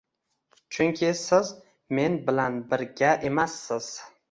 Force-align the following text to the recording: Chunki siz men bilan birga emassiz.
Chunki 0.77 1.09
siz 1.19 1.51
men 1.99 2.17
bilan 2.31 2.59
birga 2.73 3.15
emassiz. 3.33 3.95